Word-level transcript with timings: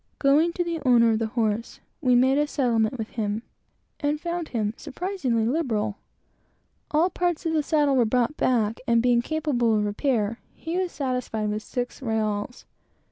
Going 0.17 0.51
to 0.53 0.63
the 0.63 0.81
owner 0.83 1.11
of 1.11 1.19
the 1.19 1.27
horse, 1.27 1.79
we 2.01 2.15
made 2.15 2.39
a 2.39 2.47
settlement 2.47 2.97
with 2.97 3.09
him, 3.09 3.43
and 3.99 4.19
found 4.19 4.47
him 4.47 4.73
surprisingly 4.75 5.45
liberal. 5.45 5.97
All 6.89 7.11
parts 7.11 7.45
of 7.45 7.53
the 7.53 7.61
saddle 7.61 7.95
were 7.95 8.03
brought 8.05 8.35
back, 8.35 8.79
and, 8.87 8.99
being 9.03 9.21
capable 9.21 9.77
of 9.77 9.85
repair, 9.85 10.39
he 10.55 10.75
was 10.75 10.91
satisfied 10.91 11.49
with 11.51 11.61
six 11.61 11.99
reáls. 11.99 12.65